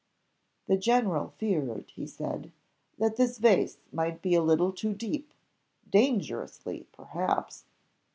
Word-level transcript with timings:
The 0.65 0.77
general 0.77 1.27
feared, 1.37 1.91
he 1.91 2.07
said, 2.07 2.51
"that 2.97 3.17
this 3.17 3.37
vase 3.37 3.77
might 3.93 4.23
be 4.23 4.33
a 4.33 4.41
little 4.41 4.71
too 4.73 4.93
deep 4.95 5.31
dangerously 5.91 6.87
perhaps 6.91 7.65